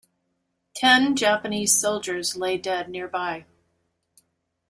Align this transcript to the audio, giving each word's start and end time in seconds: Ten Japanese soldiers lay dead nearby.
Ten 0.73 1.15
Japanese 1.15 1.77
soldiers 1.79 2.35
lay 2.35 2.57
dead 2.57 2.89
nearby. 2.89 3.45